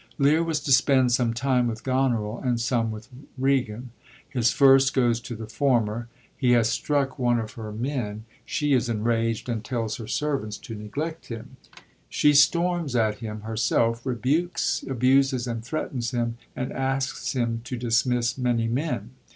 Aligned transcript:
Lear 0.17 0.41
was 0.43 0.59
to 0.61 0.71
spend 0.71 1.11
some 1.11 1.31
time 1.31 1.67
with 1.67 1.83
Goneril, 1.83 2.41
and 2.43 2.59
some 2.59 2.89
with 2.89 3.07
Regan. 3.37 3.91
He 4.27 4.41
first 4.41 4.95
goes 4.95 5.19
to 5.21 5.35
the 5.35 5.45
former. 5.45 6.07
He 6.35 6.53
has 6.53 6.69
struck 6.69 7.19
one 7.19 7.37
of 7.37 7.51
her 7.53 7.71
men; 7.71 8.25
she 8.43 8.73
is 8.73 8.89
enraged, 8.89 9.47
and 9.47 9.63
tells 9.63 9.97
her 9.97 10.07
servants 10.07 10.57
to 10.57 10.73
neglect 10.73 11.27
him. 11.27 11.57
She 12.09 12.33
storms 12.33 12.95
at 12.95 13.19
him 13.19 13.41
herself, 13.41 14.03
rebukes, 14.03 14.83
abuses 14.89 15.45
and 15.45 15.63
threatens 15.63 16.09
him, 16.09 16.39
and 16.55 16.71
asks 16.73 17.33
him 17.33 17.61
to 17.65 17.77
dismiss 17.77 18.39
many 18.39 18.67
men. 18.67 19.11